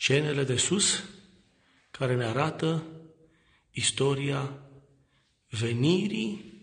[0.00, 1.04] Scenele de sus
[1.90, 2.86] care ne arată
[3.70, 4.58] istoria
[5.48, 6.62] venirii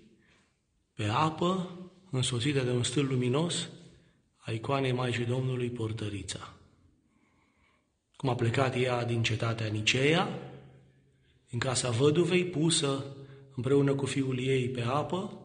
[0.94, 1.80] pe apă
[2.12, 3.70] însoțită de un stâl luminos
[4.38, 6.54] a icoanei Maicii Domnului Portărița.
[8.16, 10.40] Cum a plecat ea din cetatea Niceea,
[11.52, 13.16] în casa văduvei, pusă
[13.56, 15.40] împreună cu fiul ei pe apă,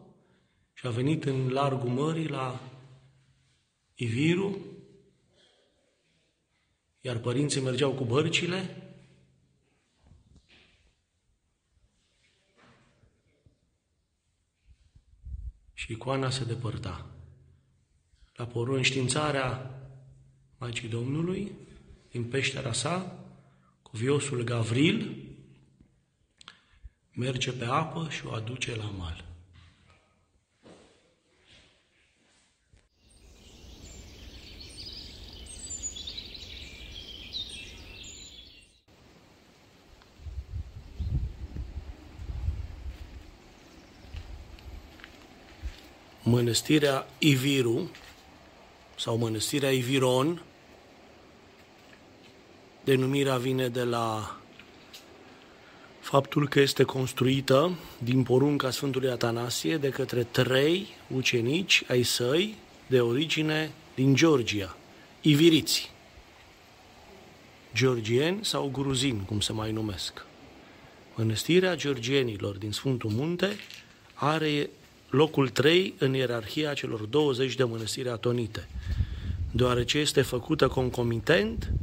[0.73, 2.59] și a venit în largul mării la
[3.93, 4.70] Iviru,
[7.01, 8.91] iar părinții mergeau cu bărcile
[15.73, 17.05] și icoana se depărta.
[18.35, 19.75] La porunștiințarea
[20.57, 21.51] Maicii Domnului,
[22.09, 23.19] din peștera sa,
[23.81, 25.27] cu viosul Gavril,
[27.13, 29.30] merge pe apă și o aduce la mal.
[46.23, 47.91] Mănăstirea Iviru
[48.95, 50.41] sau Mănăstirea Iviron,
[52.83, 54.37] denumirea vine de la
[55.99, 62.55] faptul că este construită din porunca Sfântului Atanasie de către trei ucenici ai săi
[62.87, 64.77] de origine din Georgia,
[65.21, 65.91] iviriți,
[67.73, 70.25] georgieni sau gruzini, cum se mai numesc.
[71.15, 73.55] Mănăstirea georgienilor din Sfântul Munte
[74.13, 74.69] are
[75.11, 78.67] locul 3 în ierarhia celor 20 de mănăstiri atonite,
[79.51, 81.73] deoarece este făcută concomitent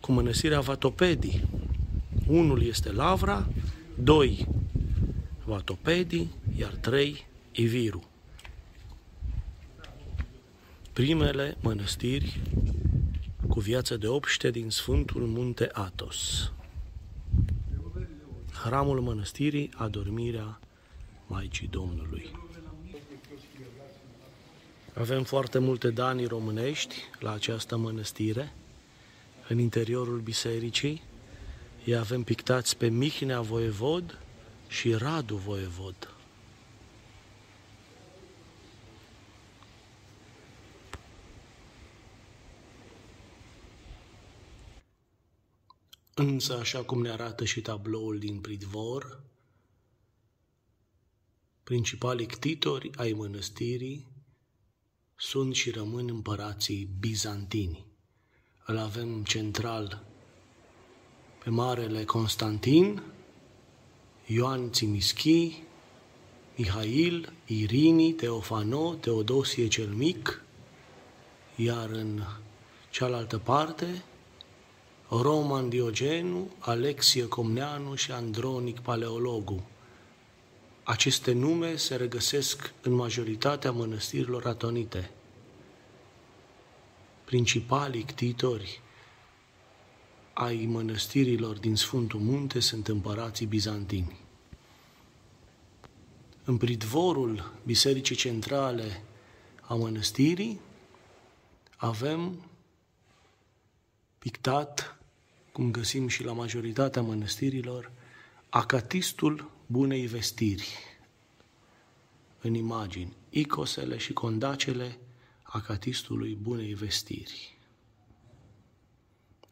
[0.00, 1.48] cu mănăstirea Vatopedii.
[2.26, 3.48] Unul este Lavra,
[3.98, 4.46] doi
[5.44, 8.02] Vatopedii, iar trei Iviru.
[10.92, 12.40] Primele mănăstiri
[13.48, 16.52] cu viață de obște din Sfântul Munte Atos.
[18.64, 20.60] Hramul mănăstirii, adormirea
[21.26, 22.43] Maicii Domnului.
[24.94, 28.54] Avem foarte multe dani românești la această mănăstire,
[29.48, 31.02] în interiorul bisericii.
[31.84, 34.18] Îi avem pictați pe Mihnea Voievod
[34.68, 36.14] și Radu Voievod.
[46.14, 49.20] Însă, așa cum ne arată și tabloul din Pridvor,
[51.64, 54.13] principalii ctitori ai mănăstirii
[55.16, 57.84] sunt și rămân împărații bizantini.
[58.66, 60.04] Îl avem central
[61.44, 63.02] pe Marele Constantin,
[64.26, 65.62] Ioan Țimischi,
[66.56, 70.42] Mihail, Irini, Teofano, Teodosie cel Mic,
[71.56, 72.22] iar în
[72.90, 74.04] cealaltă parte,
[75.08, 79.62] Roman Diogenu, Alexie Comneanu și Andronic Paleologu.
[80.84, 85.10] Aceste nume se regăsesc în majoritatea mănăstirilor atonite.
[87.24, 88.80] Principalii ctitori
[90.32, 94.20] ai mănăstirilor din Sfântul Munte sunt împărații bizantini.
[96.44, 99.02] În pridvorul Bisericii Centrale
[99.60, 100.60] a mănăstirii
[101.76, 102.50] avem
[104.18, 104.98] pictat,
[105.52, 107.90] cum găsim și la majoritatea mănăstirilor,
[108.48, 110.68] acatistul bunei vestiri
[112.40, 114.98] în imagini, icosele și condacele
[115.42, 117.58] acatistului bunei vestiri.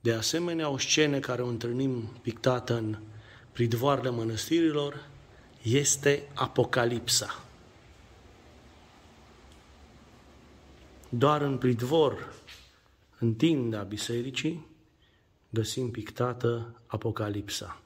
[0.00, 2.98] De asemenea, o scenă care o întâlnim pictată în
[3.52, 5.08] pridvoarele mănăstirilor
[5.62, 7.44] este Apocalipsa.
[11.08, 12.34] Doar în pridvor,
[13.18, 14.66] în tinda bisericii,
[15.50, 17.81] găsim pictată Apocalipsa.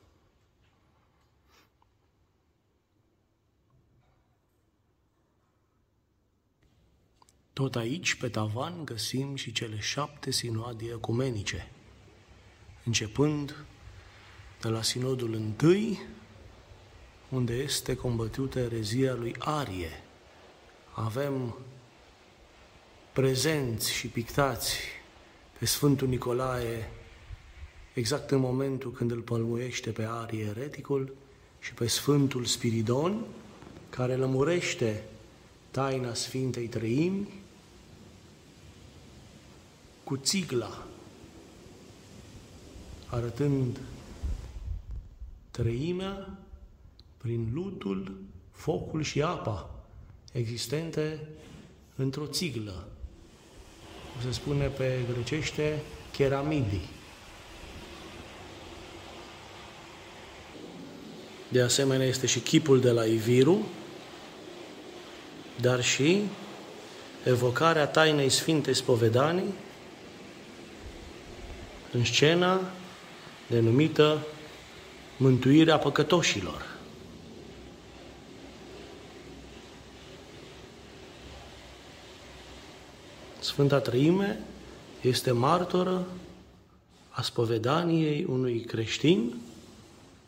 [7.57, 11.71] Tot aici, pe tavan, găsim și cele șapte sinoadii ecumenice,
[12.85, 13.65] începând
[14.61, 16.01] de la sinodul întâi,
[17.29, 20.03] unde este combătută erezia lui Arie.
[20.93, 21.57] Avem
[23.13, 24.79] prezenți și pictați
[25.59, 26.91] pe Sfântul Nicolae
[27.93, 31.15] exact în momentul când îl pălmuiește pe Arie ereticul
[31.61, 33.25] și pe Sfântul Spiridon,
[33.91, 35.05] care lămurește
[35.71, 37.45] taina Sfintei Trăimi
[40.07, 40.87] cu țigla,
[43.07, 43.79] arătând
[45.51, 46.39] trăimea
[47.17, 48.17] prin lutul,
[48.53, 49.71] focul și apa
[50.33, 51.21] existente
[51.97, 52.89] într-o țiglă.
[54.23, 55.83] Se spune pe grecește
[56.13, 56.89] cheramidii.
[61.49, 63.67] De asemenea este și chipul de la Iviru,
[65.61, 66.23] dar și
[67.25, 69.55] evocarea tainei Sfintei Spovedanii,
[71.97, 72.61] în scena
[73.49, 74.27] denumită
[75.17, 76.77] Mântuirea păcătoșilor.
[83.41, 84.41] Sfânta Trăime
[85.01, 86.07] este martoră
[87.09, 89.35] a spovedaniei unui creștin.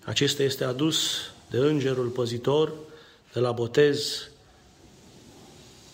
[0.05, 1.21] Acesta este adus
[1.51, 2.73] de îngerul păzitor
[3.33, 4.29] de la botez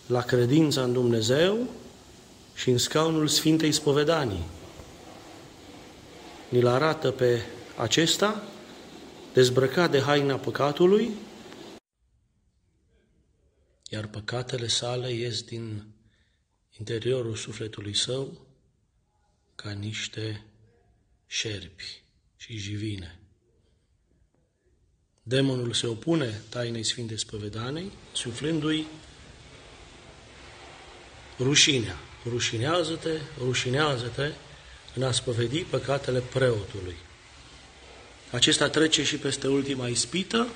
[0.06, 1.58] la credința în Dumnezeu
[2.54, 4.53] și în scaunul Sfintei Spovedanii.
[6.54, 7.42] Ni-l arată pe
[7.76, 8.42] acesta,
[9.32, 11.10] dezbrăcat de haina păcatului,
[13.88, 15.86] iar păcatele sale ies din
[16.78, 18.46] interiorul sufletului său
[19.54, 20.44] ca niște
[21.26, 22.02] șerpi
[22.36, 23.18] și jivine.
[25.22, 28.86] Demonul se opune tainei Sfintei Spăvedanei, suflându-i
[31.38, 31.96] rușinea.
[32.24, 34.32] Rușinează-te, rușinează-te
[34.94, 36.96] în a spăvedi păcatele preotului.
[38.31, 40.46] Acesta trece și peste ultima ispită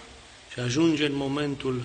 [0.52, 1.82] și ajunge în momentul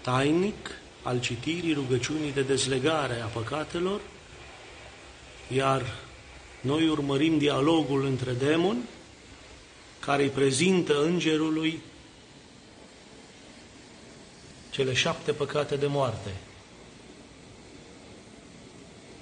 [0.00, 0.70] tainic
[1.02, 4.00] al citirii rugăciunii de dezlegare a păcatelor,
[5.48, 5.94] iar
[6.60, 8.82] noi urmărim dialogul între demon,
[10.00, 11.80] care îi prezintă îngerului
[14.70, 16.30] cele șapte păcate de moarte.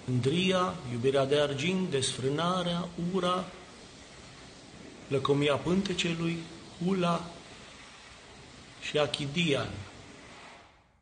[0.07, 3.45] Îndria, iubirea de argint, desfrânarea, ura,
[5.09, 6.37] lăcomia pântecelui,
[6.85, 7.31] hula
[8.81, 9.69] și achidian,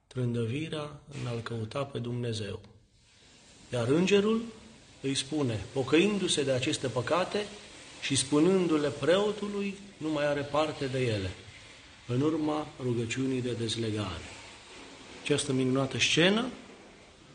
[0.06, 0.90] trândăvirea
[1.20, 2.60] în a-L căuta pe Dumnezeu.
[3.72, 4.42] Iar îngerul
[5.00, 7.46] îi spune, pocăindu-se de aceste păcate
[8.02, 11.30] și spunându-le preotului, nu mai are parte de ele,
[12.06, 14.24] în urma rugăciunii de dezlegare.
[15.22, 16.46] Această minunată scenă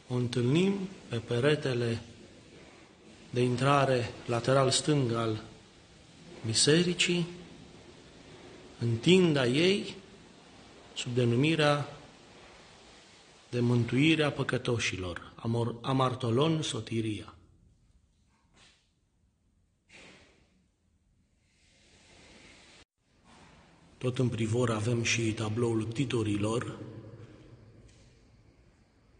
[0.07, 2.01] o întâlnim pe peretele
[3.29, 5.43] de intrare lateral stâng al
[6.45, 7.27] bisericii,
[8.79, 9.95] în tinda ei,
[10.93, 11.97] sub denumirea
[13.49, 15.33] de mântuirea păcătoșilor,
[15.81, 17.33] amartolon sotiria.
[23.97, 26.77] Tot în privor avem și tabloul titorilor,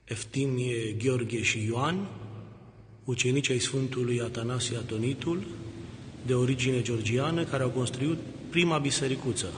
[0.07, 2.07] Eftimie, Gheorghe și Ioan,
[3.03, 5.43] ucenici ai Sfântului Atanasie Atonitul,
[6.25, 8.17] de origine georgiană, care au construit
[8.49, 9.53] prima bisericuță,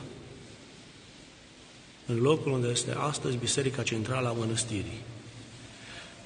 [2.05, 5.01] în locul unde este astăzi Biserica Centrală a Mănăstirii.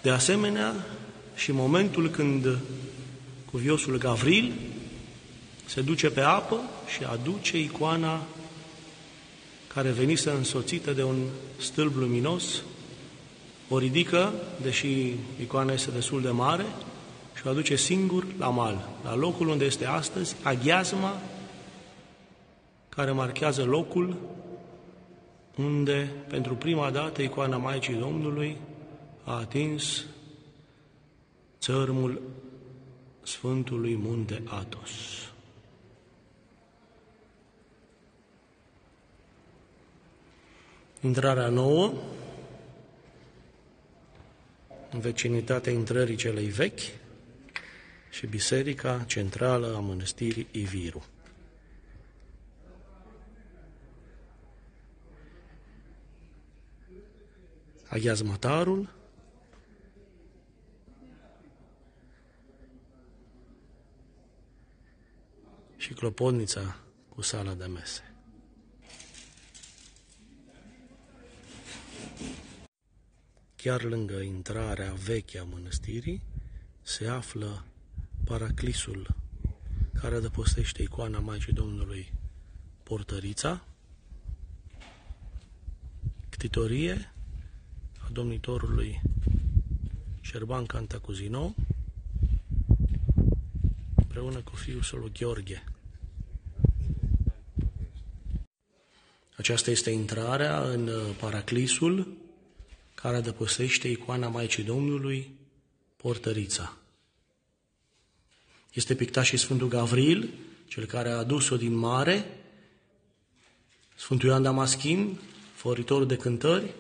[0.02, 0.86] De asemenea,
[1.36, 2.58] și momentul când
[3.52, 4.52] cuviosul Gavril
[5.66, 6.62] se duce pe apă
[6.96, 8.28] și aduce icoana
[9.74, 11.28] care venise însoțită de un
[11.58, 12.62] stâlp luminos,
[13.69, 16.65] o ridică, deși icoana este destul de mare,
[17.36, 21.21] și o aduce singur la mal, la locul unde este astăzi aghiazma
[22.89, 24.18] care marchează locul
[25.57, 28.57] unde pentru prima dată icoana Maicii Domnului
[29.24, 30.06] a atins
[31.59, 32.21] țărmul
[33.24, 34.92] Sfântului Munte Atos.
[41.02, 41.94] Intrarea nouă
[44.94, 46.80] în vecinitatea intrării celei vechi
[48.09, 51.06] și biserica centrală a mănăstirii Iviru.
[57.88, 58.90] Aghiazmatarul
[65.78, 66.76] și clopotnița
[67.09, 68.13] cu sala de mese.
[73.64, 76.22] Chiar lângă intrarea veche a mănăstirii
[76.82, 77.66] se află
[78.24, 79.16] paraclisul
[79.94, 82.14] care adăpostește icoana Maicii Domnului
[82.84, 83.66] Portărița,
[86.30, 87.14] ctitorie
[88.00, 89.02] a domnitorului
[90.22, 91.56] Șerban Cantacuzino,
[93.96, 95.64] împreună cu fiul său Gheorghe.
[99.38, 100.90] Aceasta este intrarea în
[101.20, 102.22] paraclisul
[103.04, 105.36] care adăpostește icoana Maicii Domnului,
[105.95, 106.78] Portărița.
[108.74, 110.33] Este pictat și Sfântul Gavril,
[110.68, 112.26] cel care a adus-o din mare,
[113.95, 115.19] Sfântul Ioan Damaschin,
[115.54, 116.74] foritor de cântări,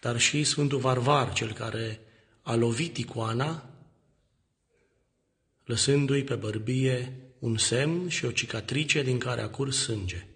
[0.00, 2.00] dar și Sfântul Varvar, cel care
[2.42, 3.70] a lovit icoana,
[5.64, 10.26] lăsându-i pe bărbie un semn și o cicatrice din care a curs sânge.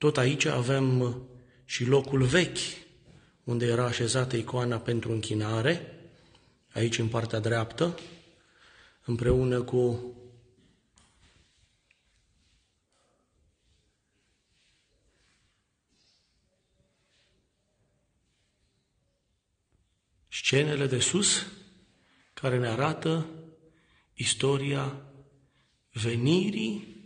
[0.00, 1.20] Tot aici avem
[1.64, 2.56] și locul vechi,
[3.44, 6.00] unde era așezată icoana pentru închinare,
[6.72, 7.98] aici în partea dreaptă,
[9.04, 10.14] împreună cu
[20.28, 21.46] scenele de sus
[22.34, 23.26] care ne arată
[24.14, 25.02] istoria
[25.92, 26.96] venirii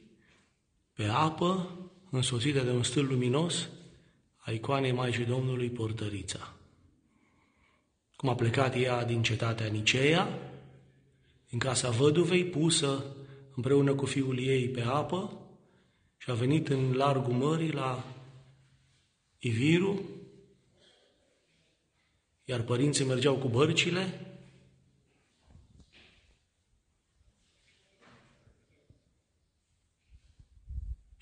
[0.93, 1.79] pe apă
[2.17, 3.69] însoțită de un stâl luminos
[4.37, 6.55] a icoanei Maicii Domnului Portărița.
[8.17, 10.53] Cum a plecat ea din cetatea Niceea,
[11.49, 13.05] din casa văduvei, pusă
[13.55, 15.41] împreună cu fiul ei pe apă
[16.17, 18.05] și a venit în largul mării la
[19.39, 20.03] Iviru,
[22.45, 24.24] iar părinții mergeau cu bărcile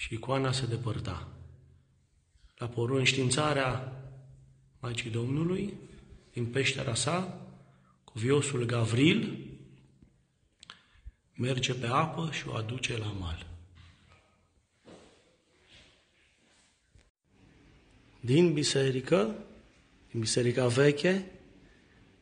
[0.02, 1.28] și icoana se depărta.
[2.56, 3.92] La porunștiințarea
[4.80, 5.74] Maicii Domnului,
[6.32, 7.46] din peștera sa,
[8.04, 9.48] cu viosul Gavril,
[11.34, 13.46] merge pe apă și o aduce la mal.
[18.20, 19.34] Din biserică,
[20.10, 21.30] din biserica veche,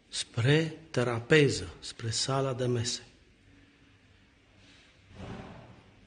[0.09, 3.07] spre terapeză, spre sala de mese.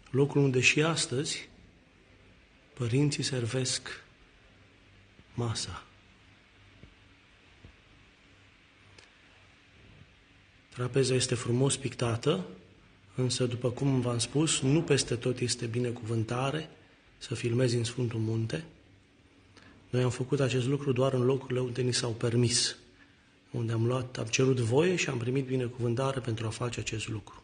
[0.10, 1.52] Locul unde și astăzi
[2.74, 4.04] părinții servesc
[5.34, 5.84] masa.
[10.70, 12.46] Trapeza este frumos pictată,
[13.16, 16.70] însă, după cum v-am spus, nu peste tot este binecuvântare
[17.18, 18.64] să filmezi în Sfântul Munte.
[19.90, 22.76] Noi am făcut acest lucru doar în locurile unde ni s-au permis,
[23.52, 27.44] unde am luat, am cerut voie și am primit binecuvântare pentru a face acest lucru.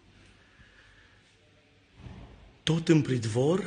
[2.64, 3.64] Tot în pridvor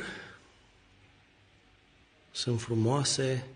[2.35, 3.47] sunt frumoase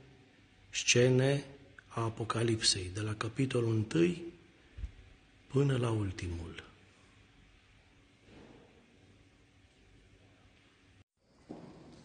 [0.70, 1.46] scene
[1.88, 4.16] a Apocalipsei, de la capitolul 1
[5.48, 6.64] până la ultimul.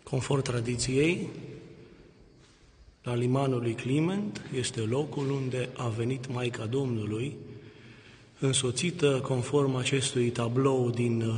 [0.02, 1.28] Conform tradiției,
[3.02, 7.36] la limanul lui Climent este locul unde a venit Maica Domnului,
[8.38, 11.34] însoțită conform acestui tablou din uh,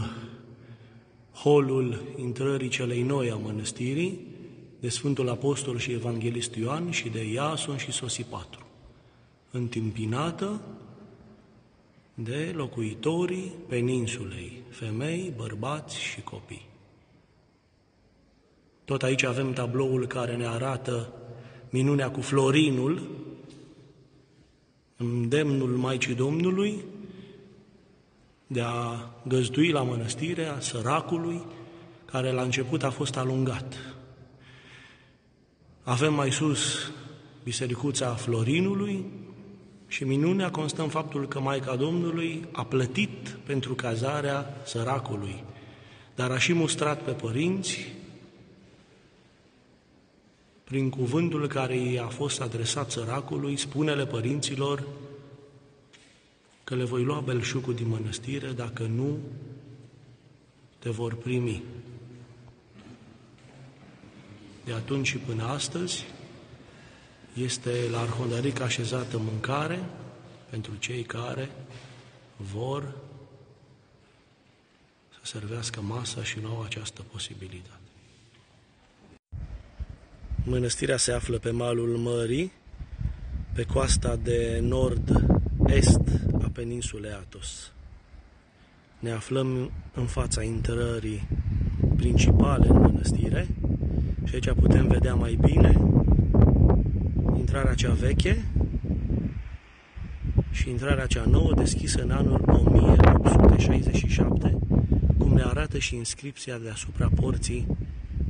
[1.33, 4.34] holul intrării celei noi a mănăstirii,
[4.85, 8.67] de Sfântul Apostol și Evanghelist Ioan și de Iason și Sosipatru,
[9.51, 10.61] întâmpinată
[12.15, 16.67] de locuitorii peninsulei, femei, bărbați și copii.
[18.85, 21.13] Tot aici avem tabloul care ne arată
[21.71, 23.09] minunea cu florinul,
[24.97, 26.85] îndemnul Maicii Domnului
[28.47, 31.43] de a găzdui la mănăstirea săracului
[32.05, 33.94] care la început a fost alungat.
[35.85, 36.91] Avem mai sus
[37.43, 39.05] bisericuța Florinului
[39.87, 45.45] și minunea constă în faptul că Maica Domnului a plătit pentru cazarea săracului,
[46.15, 47.93] dar a și mustrat pe părinți
[50.65, 54.87] prin cuvântul care i-a fost adresat săracului, spune-le părinților
[56.65, 59.19] că le voi lua belșugul din mănăstire dacă nu
[60.79, 61.63] te vor primi.
[64.65, 66.05] De atunci și până astăzi
[67.35, 69.85] este la Arhondaric așezată mâncare
[70.51, 71.51] pentru cei care
[72.37, 72.95] vor
[75.11, 77.79] să servească masa și nu au această posibilitate.
[80.45, 82.53] Mănăstirea se află pe malul mării,
[83.53, 86.01] pe coasta de nord-est
[86.43, 87.73] a peninsulei Atos.
[88.99, 91.29] Ne aflăm în fața intrării
[91.97, 93.49] principale în mănăstire
[94.25, 95.81] și aici putem vedea mai bine
[97.37, 98.45] intrarea cea veche
[100.51, 104.59] și intrarea cea nouă deschisă în anul 1867,
[105.19, 107.67] cum ne arată și inscripția deasupra porții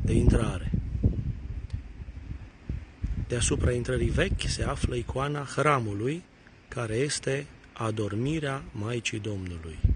[0.02, 0.72] de intrare.
[3.28, 6.22] Deasupra intrării vechi se află icoana hramului,
[6.68, 9.93] care este adormirea Maicii Domnului.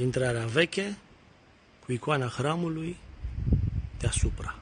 [0.00, 0.96] Intrarea veche
[1.84, 2.96] cu icoana hramului
[3.98, 4.58] deasupra.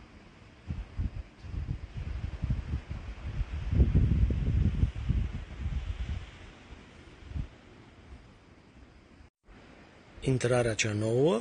[10.21, 11.41] Intrarea cea nouă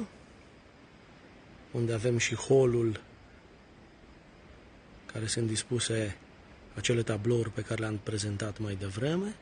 [1.71, 3.01] unde avem și holul
[5.05, 6.17] care sunt dispuse
[6.75, 9.35] acele tablouri pe care le-am prezentat mai devreme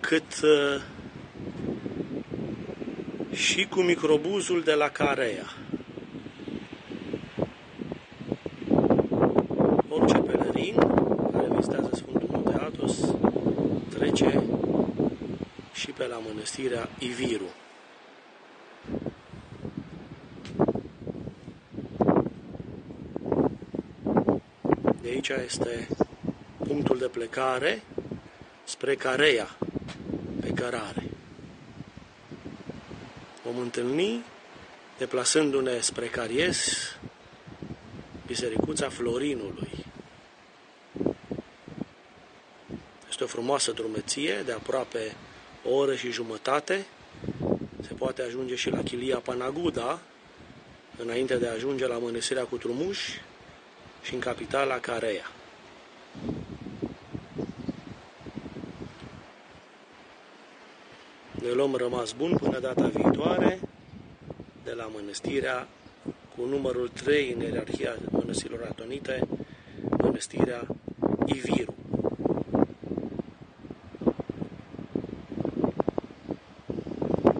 [0.00, 0.82] cât uh,
[3.42, 5.52] și cu microbuzul de la Carea.
[9.88, 10.74] Orice pelerin
[11.32, 12.98] care vizitează Sfântul Munte Atos
[13.88, 14.42] trece
[15.72, 17.50] și pe la mănăstirea Iviru.
[25.00, 25.88] De aici este
[26.66, 27.82] punctul de plecare
[28.64, 29.56] spre Carea,
[30.40, 31.01] pe cărare.
[33.44, 34.24] Vom întâlni,
[34.98, 36.92] deplasându-ne spre Caries,
[38.26, 39.84] Bisericuța Florinului.
[43.08, 45.16] Este o frumoasă drumeție de aproape
[45.64, 46.86] o oră și jumătate.
[47.80, 50.00] Se poate ajunge și la Chilia Panaguda,
[50.98, 52.98] înainte de a ajunge la Mănăstirea Cutrumuș
[54.02, 55.30] și în capitala Carea.
[61.54, 63.60] Luăm rămas bun până data viitoare
[64.64, 65.68] de la mănăstirea
[66.36, 69.28] cu numărul 3 în ierarhia mănăstirilor atonite,
[69.98, 70.66] mănăstirea
[71.26, 71.74] Iviru.